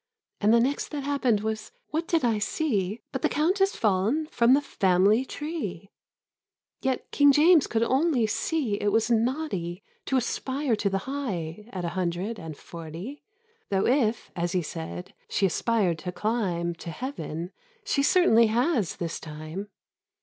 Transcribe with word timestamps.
And 0.39 0.51
the 0.51 0.59
next 0.59 0.87
that 0.89 1.03
happened 1.03 1.41
was— 1.41 1.71
what 1.91 2.07
did 2.07 2.25
I 2.25 2.39
see 2.39 3.03
But 3.11 3.21
the 3.21 3.29
Countess 3.29 3.75
fall'n 3.75 4.25
from 4.31 4.55
the 4.55 4.59
family 4.61 5.23
tree! 5.25 5.91
Yet 6.81 7.11
King 7.11 7.31
James 7.31 7.67
could 7.67 7.83
only 7.83 8.25
see 8.25 8.77
it 8.81 8.87
was 8.91 9.11
naughty 9.11 9.83
To 10.07 10.17
aspire 10.17 10.75
to 10.75 10.89
the 10.89 10.97
high 11.05 11.69
at 11.71 11.85
a 11.85 11.89
hundred 11.89 12.39
and 12.39 12.57
forty," 12.57 13.21
Though 13.69 13.85
if 13.85 14.31
(as 14.35 14.53
he 14.53 14.63
said) 14.63 15.13
she 15.29 15.45
aspired 15.45 15.99
to 15.99 16.11
climb 16.11 16.73
To 16.73 16.89
Heaven— 16.89 17.51
she 17.85 18.01
certainly 18.01 18.47
has, 18.47 18.95
this 18.95 19.19
time 19.19 19.67